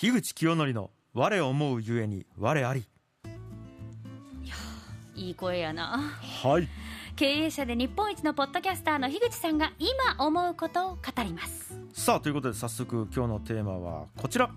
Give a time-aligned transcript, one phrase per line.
[0.00, 2.84] 樋口清則の我思うゆえに我あり。
[5.16, 5.98] いい声やな。
[6.42, 6.68] はい。
[7.16, 11.76] 経営者で日本一のポッドキャスターの樋口さんが今思うことを語ります。
[11.94, 14.50] さあということで早速今日のテーマはこちら。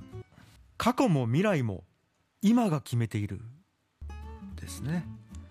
[0.78, 1.86] 過去も未来も
[2.44, 3.42] 今が決めている
[4.58, 5.08] ですね。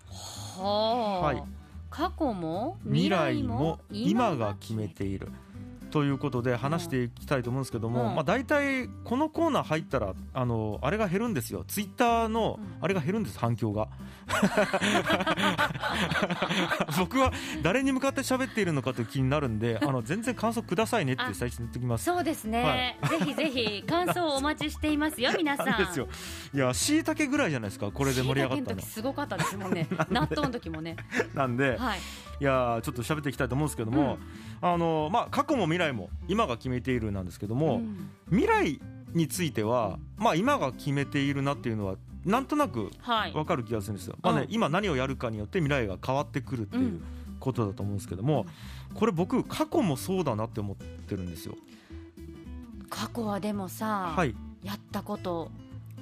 [0.07, 1.43] はあ、はい。
[1.89, 5.27] 過去も未来も今が決めている
[5.91, 8.15] ということで話していきたいと思うんですけども、うん。
[8.15, 11.63] まあ、大体このコーナー入ったらあのあれが減るんですよ。
[11.67, 12.83] ツイッターのうん。
[12.83, 13.89] あれが減るんです反響が。
[16.97, 22.05] 僕は誰に向かって喋っているのかという気になるんであの全然感想くださいねって最初に言っておきます。
[22.05, 25.77] そうですね、ぜひぜひ感想をお待ちしていますよ皆さん。
[25.77, 26.07] ですよ
[26.53, 28.81] いやしいたけぐらいじゃないですかこれで盛り上がったの。
[28.81, 29.87] すごかったですもんね。
[30.09, 30.95] 納豆の時もね。
[31.33, 31.99] なんで、はい。
[31.99, 34.17] いやーちょっと喋っていきたいと思うんですけども、
[34.61, 38.09] あのまあ、過去も未来も今が決めているなんですけども、うん。
[38.29, 38.79] 未来
[39.13, 43.31] については、まあ、今が決めているなっていうのはなんとなくはい。
[43.31, 44.47] 分かる気がするんですよ、まあねうん。
[44.51, 47.03] 今何をやるかによって未来が変わってくるっていううん。
[47.39, 48.45] ことだと思うんですけども、
[48.93, 51.55] これ僕過去もそうだなって思ってるんですよ。
[52.89, 54.35] 過去はでもさ、はい。
[54.63, 55.49] やったこと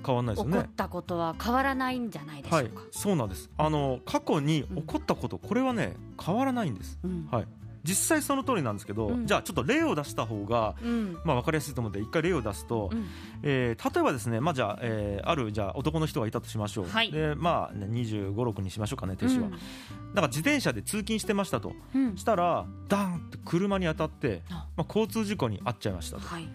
[0.05, 2.65] 変わんないです起こっよねたことは変わらないんじゃないでしょはい。
[2.65, 3.49] うか、そうなんです。
[3.57, 6.99] あの過去に起こったこと、これはね変わらないんです。
[7.03, 7.29] うん。
[7.31, 7.47] はい
[7.83, 9.25] 実際その通りなんですけど、うん。
[9.25, 11.17] じゃあちょっと例を出した方がうん。
[11.23, 13.05] まあ、分かりやすいと思うので一回例を出すと、うん。
[13.43, 17.11] えー例えばですね、まあ、じゃあ,、えーあるじゃあ男の人がいたとしましょう、はい。
[17.11, 19.51] でまあ、ね、2 5 6にしましょうかね年は、うん。
[19.51, 21.73] だから自転車で通勤してましたと。
[21.95, 22.15] うん。
[22.17, 24.65] したらダンって車に当たって、あ。
[24.75, 26.27] まあ、交通事故に遭っちゃいましたと。
[26.27, 26.47] はい。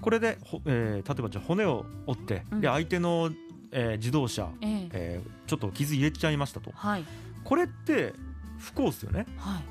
[0.00, 2.60] これで、ほえー例えばじゃあ骨を折って、うん。
[2.60, 3.30] で相手の、
[3.70, 4.88] えー自動車、ええ。
[4.92, 6.70] えーちょっと傷入れちゃいましたと。
[6.74, 7.04] はい。
[7.44, 8.14] これって
[8.58, 9.26] 不幸ですよね。
[9.36, 9.62] はい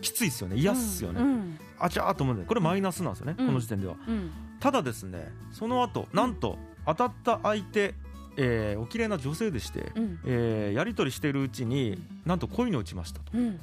[0.00, 0.56] きついですよね。
[0.56, 1.58] 嫌っすよね、うん。
[1.78, 3.46] あちゃーと思うんでこれマイナスなんですよね、うん。
[3.46, 3.94] この時点では。
[4.06, 4.30] うん。
[4.60, 7.94] ただですねその後なんと当たった相手、
[8.36, 10.18] えーお綺麗な女性でして、うん。
[10.26, 13.60] えーやり取りしているうちになんと恋に落ちましたと、うん。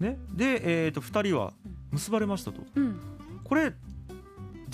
[0.00, 1.52] ね、で、えー、と2人は
[1.92, 2.60] 結ばれましたと。
[2.74, 3.00] うん。
[3.44, 3.72] これ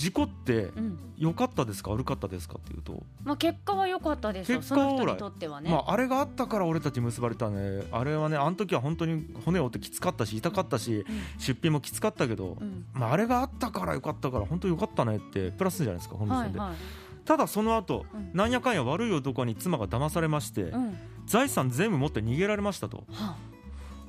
[0.00, 0.98] 事故ってうん。
[1.18, 1.90] 良かったですか？
[1.90, 4.58] 悪かったですかっていうと、まあ結果は良かったですよ。
[4.60, 7.82] 結果はその人にとってはね、まあ、あれがあったから俺たち結ばれたね。
[7.92, 11.04] あれはねあの時は本当に骨を折ってきつかったし痛かったし
[11.38, 12.86] 出費もきつかったけど、うん。
[12.94, 16.78] まあ、あれがあったから良かったから本当に良かったねってプラスじゃないですかこの時点で、はいはい
[17.26, 18.30] ただその後、うん。
[18.32, 20.96] なんやかんや悪い男に妻が騙されまして、うん。
[21.26, 23.04] 財産全部持って逃げられましたと。
[23.12, 23.36] は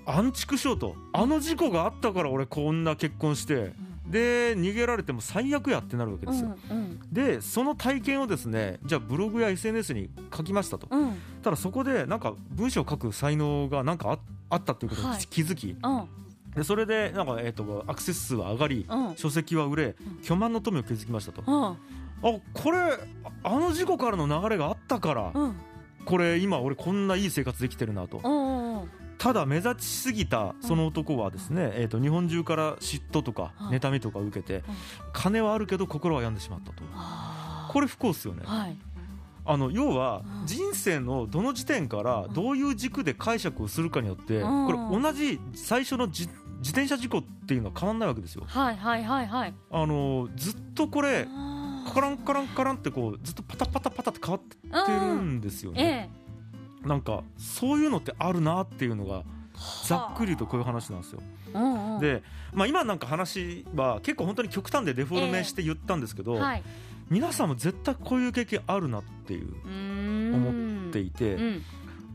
[0.06, 3.74] 安畜生とあの事故があったから俺こんな結婚して
[4.06, 10.88] で逃げられても最悪やってなるわけあですよ、うんでその体験をですねじゃあブログや SNS に書きましたと。
[10.90, 11.02] うん。
[11.02, 14.20] うんただそこでなんか文章を書く才能がなんかあ
[14.52, 15.20] あったということにはい。
[15.26, 16.08] 気づき、うん。
[16.56, 19.16] でそれでなんか、えー、とアクセス数は上がり、うん。
[19.16, 21.66] 書籍は売れ巨万の富を築きましたと、うん。
[21.66, 21.76] あ
[22.54, 22.98] これあ
[23.44, 25.56] あの事故からの流れがあったから、うん。
[26.06, 28.22] これ今俺こんないい生活できてるなと。
[28.24, 28.41] うんうん
[29.22, 34.64] ただ目立ちすぎたその男はですね、えー、と日本中から嫉妬とかはい妬みとか受けて、
[35.14, 36.84] 金はあるけど心は病んでしまったと。
[37.72, 38.42] これ不幸ですよね。
[38.44, 38.76] はい。
[39.46, 40.48] あの要はうん。
[40.48, 44.66] 人生のどの時点からどういう軸で解釈をするかによってうん。
[44.66, 46.28] これ同じ最初のじ
[46.58, 48.44] 自転車事故っていうのは変わんないわけですよ。
[48.48, 49.54] はいはいはいはい。
[49.70, 51.28] あのずっとこれ
[51.94, 56.10] カランカランカランってこうずっとパタパタパタって変わってるんですよね。
[56.12, 56.21] ええ
[56.84, 59.24] なんかそういうのってあるなっていうのが
[59.88, 61.22] ざっくり言うとこういう話なんですよ。
[61.54, 62.00] うんうん。
[62.00, 66.64] で、まあ、今なんか話は結構本当に極端でデフォルメして言ったんですけど、はい。
[67.10, 71.62] 皆さんも絶対こういう経験あるなっていううーん思っていて、うん。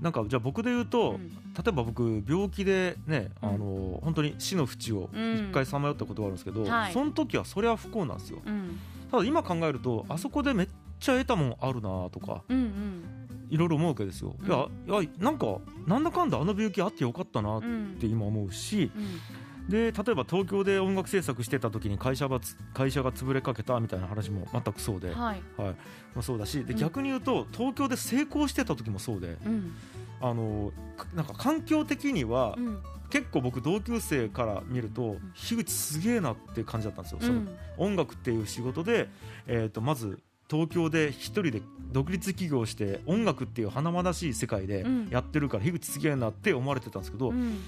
[0.00, 1.28] なんかじゃあ僕で言うと、うん。
[1.28, 3.48] 例えば僕病気でね、うん。
[3.48, 5.48] あの本当に死の淵をうん。
[5.50, 6.92] 一回さまよったことがあるんですけど、はい。
[6.92, 8.40] その時はそれは不幸なんですよ。
[8.44, 8.78] うん。
[9.10, 14.46] ただ今考えるとあそこでめっちゃ得たもんあるなとかうんうんいろいろ思うわけですよ、うん。
[14.46, 14.68] いや
[15.00, 17.96] いやなんかなんだかんだあの病気あってよかったなっうん。
[17.98, 19.68] て今思うし、うん。
[19.68, 25.16] で例えば東京で音楽制作してた時に会社がつ会社が潰れかけたみたいな話も全くそうで、はい。
[25.16, 25.40] はい。
[25.56, 25.74] ま
[26.18, 26.78] あ、そうだしでうん。
[26.78, 29.36] 逆に言うと東京で成功してた時もそうで。
[29.44, 29.72] うん。
[30.20, 32.82] あのかなんか環境的にはうん。
[33.08, 37.20] 結構僕同級生から見ると樋口すげえなって感じだったんですよ。
[37.20, 37.42] その
[37.76, 39.08] 音楽っていう仕事で、
[39.46, 40.18] えー、とまず
[40.50, 41.62] 東京で一人で
[41.92, 45.08] 独立起業して音楽っていう華々しい世界でうん。
[45.10, 47.60] やってるから樋口すげえなって思われてたんですけど、うん。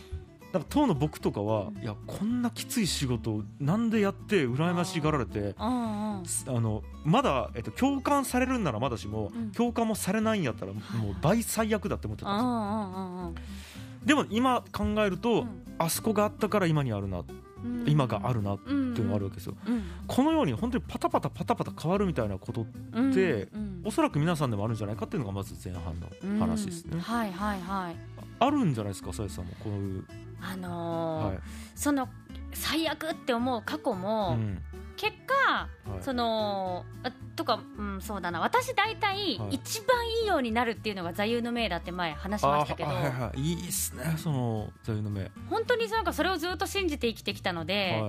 [0.52, 1.82] なんか当の僕とかは、うん。
[1.82, 9.50] いやこんなきつい仕事をなんでやって羨ましがられてああのまだ、えっと、共感されるんならまだしも、うん。
[9.52, 13.58] 共感もされないんやったらもう倍最悪だって思ってあたんですよ。
[14.04, 15.64] でも今考えると、うん。
[15.78, 17.20] あそこがあったから今にあるな。
[17.20, 17.47] っうん
[17.86, 19.54] 今があるなっていうのがあるわけですよ。
[19.66, 26.90] うんこのように本当にパタパタパタパタ変わるみたいなことうんでうんおそらく皆さんでもあるんじゃないかっていうのがまず前半の話ですね。
[26.94, 27.96] うんはいはいはい
[28.40, 30.04] あるんじゃないですか、さやさんもこういう。
[30.40, 31.38] あのーはい。
[31.74, 32.08] その
[32.52, 34.58] 最悪って思う過去も、うん
[34.96, 38.40] 結果はいそのあとか、うん、そうだな。
[38.40, 39.54] 私大体はい。
[39.54, 45.30] 一番いいようになるっていうのが座右の銘だって前話しましたけど、あはいはい、いいっすね、その座右の銘。
[45.48, 48.08] 本当になんかそれをずっと信じて生きてきたので、は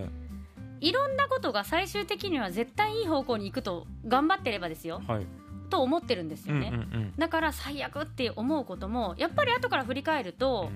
[0.81, 0.89] い。
[0.89, 5.01] い、ろんなことが最終的には絶対いい方向に行くと頑張ってればですよ。
[5.07, 5.27] はい。
[5.69, 7.13] と思ってるんですうんよね、うんうん。
[7.15, 10.71] だから最悪って思うこともやっぱり後から振り返ると、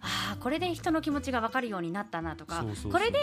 [0.00, 3.18] ああこれで人の気持ちが分かるようになったなとかこれで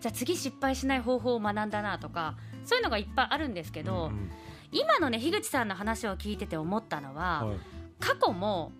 [0.00, 4.30] じゃあ次失敗しない方法を学んだなとかそういうのがいっぱいあるんですけど、うんうん。
[4.70, 7.56] 今のね樋口さんの話を聞いてて思ったのは、はい。
[7.98, 8.72] 過去も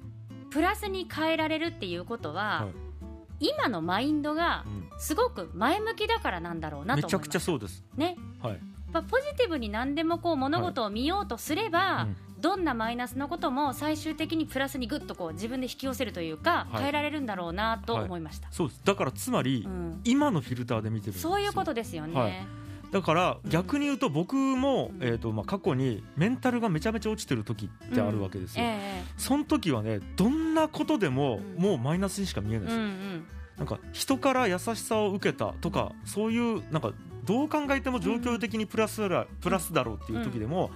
[0.51, 2.69] プラスに変えられるっていうことは、は
[3.41, 3.47] い。
[3.51, 4.89] 今のマインドがうん。
[4.99, 7.85] すごく前向きだからなんだろうなと思いますめちゃくちゃそうです。
[7.97, 8.17] ね。
[8.43, 8.61] はい。
[8.93, 12.17] やっぱポジティブに何でもこう物事を見ようとすれば、うん。
[12.39, 16.83] どんなマイナスのことも最終的にプラスにぐっとこう自分で引き寄せるというか、はい。
[16.83, 18.81] 変えられるんだろうなと思いました、そうです。
[18.85, 22.47] だからつまり、うん、今のフィルターで見てるそういうことですよね、はい。
[22.93, 25.05] だから逆に言うと僕も、うん。
[25.05, 31.63] えーとまあ、過去にメンタルがめちゃめちゃ落ちてる時ってあるわけですよ、えその時はねどんなことでもうん。
[31.63, 33.27] もうマイナスにしか見えないえです、うんうん。
[33.59, 36.93] なんか人から優しさを受けたとかそういうなんか
[37.29, 40.71] どう考えても状況的にプラスだ,、プラスだろうっていう時でも、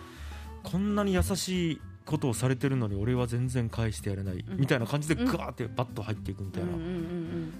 [0.62, 4.58] こんなに優しいことをされてるのに俺は全然返してやれない、うん。
[4.58, 5.32] みたいな感じでうん。
[5.32, 6.72] ガーってバッと入っていくみたいな、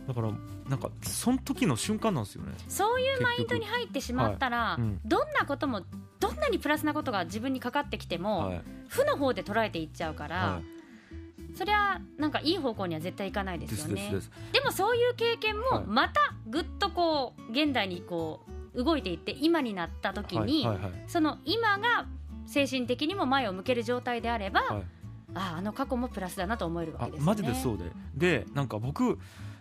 [0.09, 0.31] だから
[0.69, 2.53] なんかその時の瞬間なんですよね。
[2.69, 4.83] そういうマインドに入ってしまったら、はい。
[4.83, 5.01] うん。
[5.07, 5.83] どんなことも
[6.21, 8.63] どんなにプラスなことが自分にかかってきても、はい。
[8.89, 10.63] 負の方で捉えていっちゃうから、は
[11.55, 14.11] そりゃなんかいい方向には絶対いかないい、でですすよね
[14.53, 15.85] でもそういう経験はい。
[15.85, 20.93] もまたぐっとこう現代にこう動いていって今になった時に、はいはいはい。
[21.07, 22.07] その今が
[22.47, 24.83] 精神的にも前を向ける状態であれば、はい。
[25.35, 27.27] あああの過去もプラスだなと思えるわあけですよね。
[27.27, 27.85] マジでそうで。
[28.17, 29.19] でなんか僕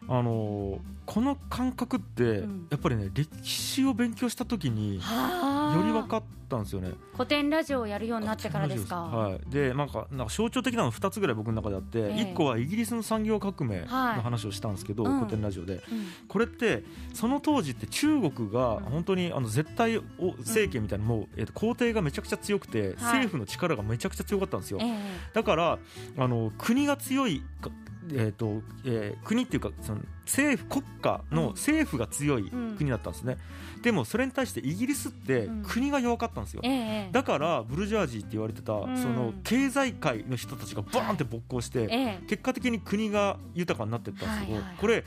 [0.08, 2.68] あのーこの感覚って、うん。
[2.70, 5.78] やっぱりね歴史を勉強した時にはあ。
[5.78, 6.92] より分かったんですよね。
[7.14, 9.02] 古典ラジオをやるようになってからですか？
[9.04, 12.08] はい、でなんかなんか象徴的なの2つぐらい僕の中であって、ええ。
[12.32, 15.76] 1個はイギリスの産業革命のはい話をしたんですけど、うん古典ラジオで。
[15.76, 15.82] うん。
[16.28, 16.84] これって
[17.14, 20.04] その当時って中国がうん本当にあの絶対を
[20.40, 24.80] 政権みたいなもう、えーと皇帝がめちゃくちゃ強くて、政府の力がめちゃくちゃ強かったんですよ。
[24.82, 25.00] ええ。
[25.34, 25.80] だから
[26.18, 27.70] あの国が強いか、
[28.10, 31.38] えーとえー国っていうかその政府国家うん。
[31.38, 32.76] の政府が強いうん。
[32.78, 33.38] 国だったんですね、
[33.84, 35.64] でもそれに対してイギリスってうん。
[35.64, 38.98] 国が弱かったんですよ、ええだからブルジョアジーって言われてた、ん。
[38.98, 42.20] その経済界の人たちがバーンって勃興して、ええ。
[42.28, 44.78] 結果的に国が豊かになっていったんですけど、はいはいはい。
[44.80, 45.04] これ、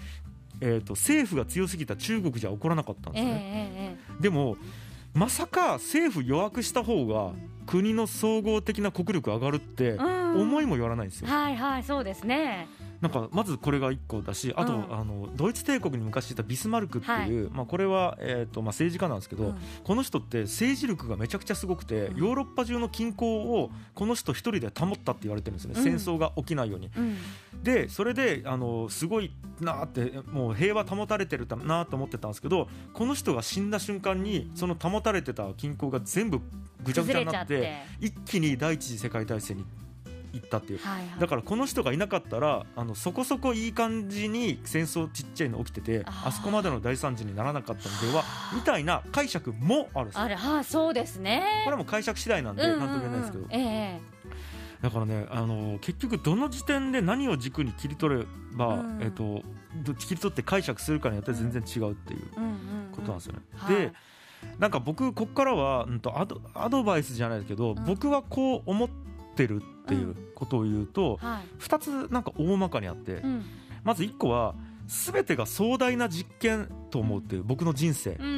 [0.60, 3.40] えー、と政府が強すぎた中国じゃ起こらなかったんでええすね、
[3.76, 4.22] ええ。
[4.22, 4.56] でも
[5.14, 10.24] まさか政府弱くした方えがえ国の総合的な国力上がるってうん。
[10.34, 11.28] 思いもよらないんですよ。
[11.28, 12.66] はいはいそうですね。
[13.04, 14.94] なんかまずこれが1個だしあと、うん。
[14.94, 19.56] あのドイツ帝国に昔いたビスマルクっていう、まあ、これは、えーとまあ、政治家なんですけど、うん。
[19.84, 22.16] この人って政治力がめちゃくちゃすごくて、うん。
[22.16, 25.84] ヨーロッパ中の均衡をこの人一人で保ったって言われてるんですよね、うん。
[25.84, 26.90] 戦争が起きないように。
[26.96, 27.18] うん。
[27.62, 36.40] でそれであのすごいなーってもう平和保たれてるなと思ってたんですけどこの人が死んだ瞬間にその保たれてた均衡が全部
[36.82, 37.84] ぐちゃぐちゃになって。
[38.00, 39.64] 一気に第一次世界大戦に
[40.34, 40.78] 行ったっていう。
[40.80, 41.20] はいはい。
[41.20, 48.24] だからこの人がいなかったらあのそこそこいい感じに戦争ちっちゃいの起きててあそこまでの大惨事にならなかったのでは
[48.54, 50.22] みたいな解釈もあるんですよ。
[50.22, 51.42] あれはあそうですね。
[51.64, 53.44] これはもう解釈次第なんでうんうん何とも言えないですけど。
[53.44, 54.00] うんえ
[54.82, 59.02] だからねあの結局どの時点で何を軸に切り取れば、うん。
[59.02, 59.42] えっと
[59.82, 62.20] ど切り取って解釈するかによって全然違うっていう
[62.92, 63.40] ことなんですよね。
[63.56, 63.76] はい。
[63.76, 63.92] で
[64.58, 67.84] なんか僕ここからは、うん、とアドアドバイスじゃないけど、うん。
[67.86, 68.88] 僕はこう思っ
[69.34, 71.62] てるっていうことを言うと、はい。
[71.62, 73.44] 2つなんか大まかにあって、うん。
[73.84, 74.54] まず1個は
[74.86, 78.12] 全てが壮大な実験と思うっていう僕の人生。
[78.12, 78.30] うんう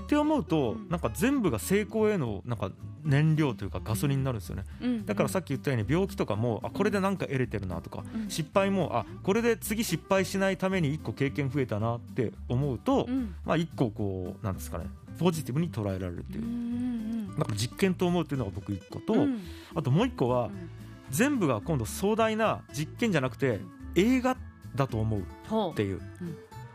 [0.00, 0.02] ん。
[0.04, 0.88] って思うと、うん。
[0.88, 2.70] なんか全部が成功へのなんか
[3.04, 4.64] 燃料というかガソリンになるんですよね。
[4.80, 5.06] うん。
[5.06, 8.30] だからさっき言ったように病気とかもあこれでなんか得れてるなとか、うん。
[8.30, 13.34] 失敗もあこれで次失敗しないために1個経験増えたなって思うと、うん。
[13.44, 14.86] まあ1個こうなんですかね
[15.18, 16.42] ポジティブに捉えられるっていう。
[16.42, 19.20] う、んなんか実験と思うっていうのが僕1個と、うん。
[19.20, 19.40] うん
[19.76, 20.70] あともう1個は、うん
[21.10, 23.60] 全部が今度壮大な実験じゃなくて
[23.94, 24.36] 映画
[24.74, 26.24] だと思うほっていう、う。
[26.24, 26.28] ん。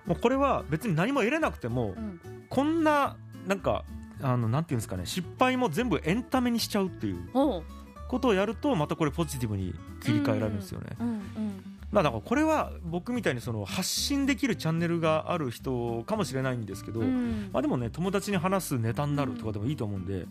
[0.06, 2.20] もうこれは別に何も得れなくても、ううん。
[2.50, 3.16] こんな
[3.48, 3.84] なんか
[4.22, 7.64] あのなんていうんですかね失敗も全部エンタメにしちゃうっていうほ
[8.08, 10.98] ことをやるとまたこれポジティブに切り替えられるんですよね。
[11.92, 17.50] まあ、だからこれは僕みたいにその発信できるチャンネルがある人かもしれないんですけど、うん。
[17.52, 20.26] まあ、でもね友達に話すネタになるとかでもいいと思うんで、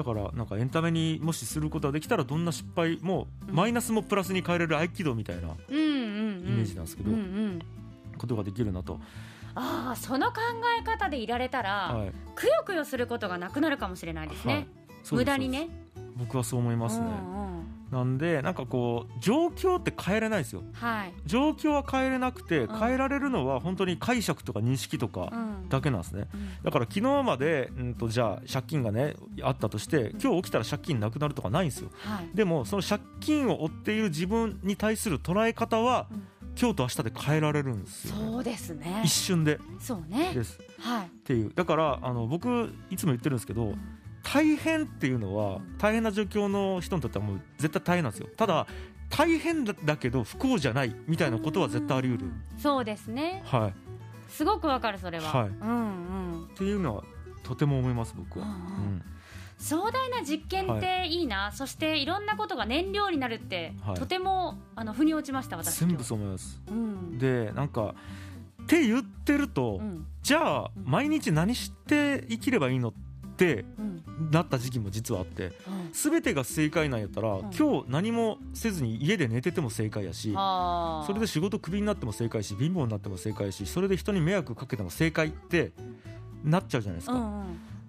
[0.00, 3.54] だからなんかエンタメにもしすることができたらどんな失敗もうん。
[3.54, 7.10] マイナスもプラスに変えれる合気道みたいなイメージなんですけど
[8.16, 8.98] ことができるなと、
[9.54, 10.40] ああその考
[10.80, 12.12] え方でいられたら、はい。
[12.34, 14.66] くよくよすることがなくなるかもしれないですね、はい。
[15.12, 15.68] 無駄にね。
[16.16, 17.49] 僕はそう思いますね、うんうん
[17.90, 20.62] なんでなんかこう状況って変えれないですよ。
[20.72, 22.78] はい、状況は変えれなくてうん。
[22.78, 25.68] 変えられるのは本当に解釈とか認識とかうん。
[25.68, 26.28] だけなんですね。
[26.32, 26.48] うん。
[26.62, 31.90] だから昨日まで、うん、とじゃあ借金がねあったとして今日起きたら借金なくなるとかないんですよ。
[31.98, 32.30] はい。
[32.34, 36.22] でもその借金を負っている自分に対する捉え方は、うん。
[36.60, 39.02] 今日と明日で変えられるんですよ、ね、そうですね。
[39.04, 39.58] 一瞬で。
[39.78, 40.32] そうね。
[40.34, 40.58] です。
[40.78, 41.06] はい。
[41.06, 41.52] っていう。
[41.54, 43.74] だからあの僕いつも言ってるんですけど
[44.32, 48.28] 大変っていうのはうん大変な状況の人にとってはもう絶対大変なんですよ。
[48.36, 48.66] ただ
[49.08, 52.42] 大変だだけど不幸じゃないみたいなことは絶対あり得る、うん。
[52.58, 53.42] そうですね。
[53.44, 53.72] はい、っ
[54.28, 55.48] すごくわかるそれは、はい。
[55.48, 56.48] うんうん。
[56.54, 57.02] ていうのは
[57.42, 58.58] とても思います僕は、うんうん。
[58.58, 58.60] う
[58.96, 59.02] ん。
[59.58, 63.94] 壮大な実験っていいな、そしていろんなことが燃料になるって、はい。
[63.96, 65.80] とてもあの腑に落ちました私。
[65.80, 66.62] 全部そう思います。
[66.68, 67.18] う、うん。
[67.18, 67.94] でなんか
[68.62, 70.06] って言ってると、うん。
[70.22, 73.09] じゃあうん毎日何して生きればいいのって
[73.46, 74.02] うん。
[74.30, 75.52] なった時期も実はあってうん。
[75.92, 77.50] 全てが正解なんやったら、ん。
[77.56, 81.04] 今日何もせずに家で寝てても正解やしはあ。
[81.06, 85.72] それで仕事クビになっても正解し貧乏になっても正解やしそれで人に迷惑かけても正解って
[86.44, 87.44] なっちゃうじゃないですか、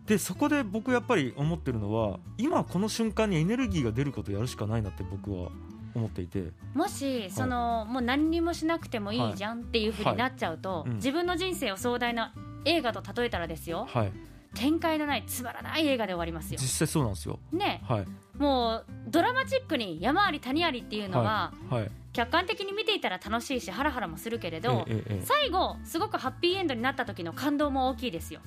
[0.05, 5.51] でそこで僕やっぱり思ってるのは今この瞬間にエネルギーが出ることをやるしかないなって僕は
[5.93, 6.51] 思っていて。
[6.73, 10.95] もしその、もう何にもしなくてもいいじゃんっていうふうになっちゃうと、はいうん。
[10.95, 12.33] 自分の人生を壮大な
[12.65, 13.87] 映画と例えたらですよ。
[13.89, 14.11] はい
[14.53, 16.59] 展開のないつまらない映画で終わりますよ。
[16.61, 17.39] 実際そうなんですよ。
[17.51, 17.81] ね。
[17.87, 18.05] はい。
[18.37, 21.91] もうドラマチックに山あり谷ありっていうのは、はい。
[22.13, 28.41] 客観的に見ていたら楽しいしハラハラもするけれど、ええええ最後すごくハッピーエンドになった時の感動も大きいですよ。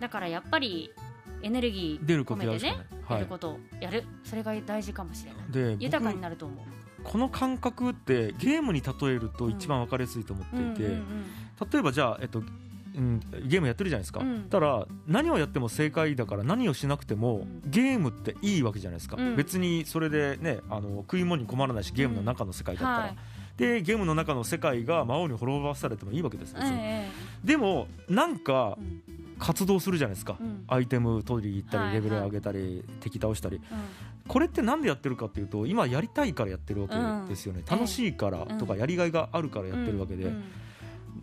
[0.00, 0.92] だからやっぱり
[1.42, 3.18] エネルギー込めてね、はい。
[3.18, 4.04] やることをやる。
[4.24, 5.76] それが大事かもしれない。
[5.78, 6.58] で豊かに僕なると思う。
[7.04, 10.96] この感覚ってゲームに例えると一番分かりやすいと思っていて、
[11.72, 12.42] 例えばじゃあ、えっと
[12.96, 14.42] うん、ゲームやってるじゃないですか、うん。
[14.48, 17.62] たら何をやっても正解だから何をしなくてもうん。
[17.66, 19.36] ゲームっていいわけじゃないですか、うん。
[19.36, 23.16] 別にそれでねあの食い物に困らないしゲームの中の世界だったら、はい
[23.56, 27.10] でゲームの中の世界が魔王に滅ぼされてもいいわけですよ、うんえ
[27.42, 28.76] でもなんか
[29.38, 30.64] 活動するじゃないですか、うん。
[30.68, 33.56] アイテム取りに行ったり、はいレベル上げたり敵倒したり。
[33.56, 33.62] うん。
[34.28, 40.44] これってなんでやってるかっていうと今やりたいからやってるわけですよね、楽しいからとかやりがいがあるからやってるわけで、うん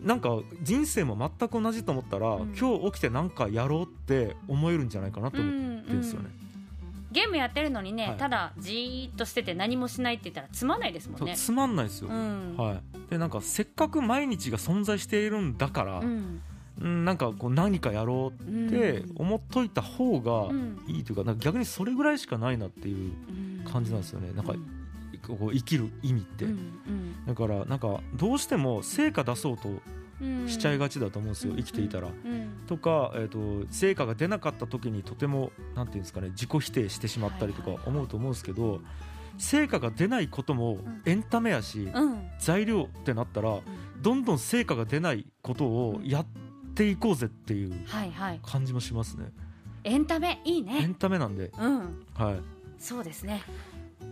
[0.04, 2.54] なんか人生も全く同じと思ったら、うん。
[2.56, 6.30] 今日起きてなんかやろうって思えるんじゃないかなとう思ってんるんですよね。
[7.10, 8.16] ゲームやってるのにね、はい。
[8.16, 11.34] ただじーっとしてて何もしないって言ったらつまんないですもんね。
[11.36, 12.56] つまんないですよ、うん。
[12.56, 16.42] はい、でなんかせっかく毎日が存在しているんだから、うん。
[16.80, 20.84] うん、なんかこう何かやろうって思っといた方がうん。
[20.88, 23.64] いいというかなんか逆にそれぐらいしかないなっていううん。
[23.64, 24.32] 感じなんですよね。
[24.34, 24.83] なんかうん
[25.28, 29.68] こう生きる意味って、うんだからなんかどうしても成果出そうと
[30.20, 30.48] うん。
[30.48, 32.08] しちゃいがちだと思うんですよ、うん生きていたら。
[32.08, 32.64] うん。
[32.66, 33.28] とか、えー、
[33.64, 37.88] と成果が出なかった時にとてもなんていうんですかね自己否定してしまったりとかはいはい。
[37.88, 38.80] 思うと思うんですけど、
[39.38, 41.02] 成果が出ないこともん。
[41.04, 42.28] エンタメやし、うん。
[42.38, 43.58] 材料ってなったら
[44.00, 46.26] どんどん成果が出ないことをやっ
[46.74, 48.40] ていこうぜっていうはいはい。
[48.44, 49.32] 感じもしますね。
[49.82, 51.78] エンタメいいエねンタメなんで、うん。
[52.14, 52.40] はい、
[52.78, 53.42] そうですね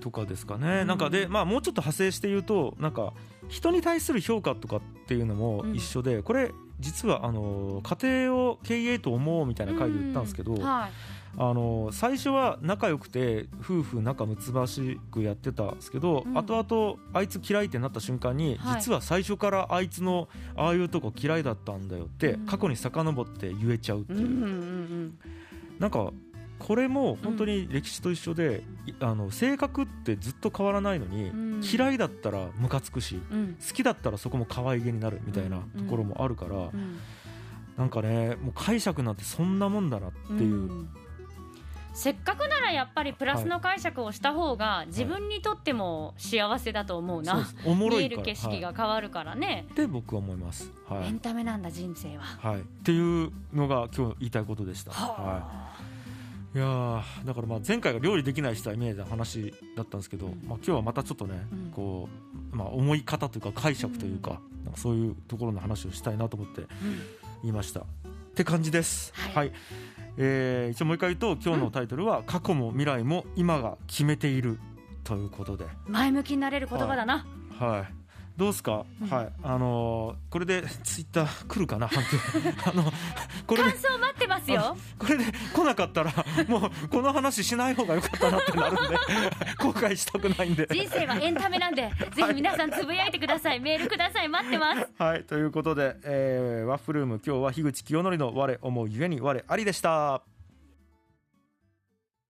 [0.02, 0.86] とかですかね、うん。
[0.88, 3.14] なんかで、まあ、もうちょっと派生して言うとなんか
[3.48, 10.62] 人に対する評価とかっていうのも一緒で、これ実はあの家庭を経営と思うみたいな回で言ったんですけど、うん。
[10.62, 10.90] はい。
[11.38, 16.36] あの最初は仲良くて夫婦仲睦ましくやってたんですけど、うん。
[16.36, 18.80] 後々あいつ嫌いってなった瞬間に、はい。
[18.80, 22.46] 実は最初からあいつのああいうとこ嫌いだったんだよって、うん。
[22.46, 25.18] 過去に遡って言えちゃうっていう、うんうんうん。
[25.78, 26.10] なんか
[26.62, 31.60] これも本当に歴史と一緒で、いあの性格ってずっと変わらないのに、うん。
[31.62, 33.56] 嫌いだったらムカつくしうん。
[33.56, 36.98] 好きだったらそこも可愛げになるみたいなところもあるから、うん。
[37.76, 40.54] なんかねもう解釈なんてそんなもんだなっていう。
[40.54, 40.88] ん。
[41.94, 47.68] せっかくならやっぱりプラスの解釈をした方が自分にとっても幸せだと思うな、そうです。
[47.68, 50.72] おもろ見える景色が変わるからね、って僕は思います。
[50.88, 51.08] はい。
[51.08, 52.22] エンタメなんだ人生は。
[52.22, 54.92] はい、っていうのが今日言いたいことでした。
[54.92, 55.91] ははい、
[56.54, 60.32] いやーだからまあ前回が料理できない人はイメージの話だったんですけど、うん。
[60.46, 61.70] まあ今日はまたちょっとね、うん。
[61.70, 62.08] こ
[62.52, 66.68] うまあ思い方というか解釈というか,、うなんかそういうところの話をしたいなと思ってうん。
[67.42, 67.80] 言いました。
[67.80, 67.84] っ
[68.34, 69.12] て感じです。
[69.34, 69.52] はい。
[70.18, 74.58] えー一応もう一回言うと今日のタイトルは、過去も未来も今が決めている
[75.04, 77.26] ということで、前向きになれる言葉だな。
[77.58, 78.01] はい。
[78.36, 79.08] どうですか、うん。
[79.08, 79.28] はい。
[79.42, 81.86] あのーこれで ツイッター来るかな？
[81.88, 82.70] 判定。
[82.70, 82.84] あの
[83.46, 83.70] これで。
[83.70, 84.76] 感想待ってますよ。
[84.98, 85.24] これで
[85.54, 86.12] 来なかったら
[86.48, 88.96] もうこの話しない方が良かったなってなるんで。
[89.58, 90.66] 後悔したくないんで。
[90.70, 93.60] 人生はエンタメなんでぜひ皆さんつぶやいてください。
[93.60, 94.88] メールください待ってます。
[94.98, 95.24] はい。
[95.24, 100.22] ということで、えーワッフルーム今日は樋口清則の我思うゆえに我ありでした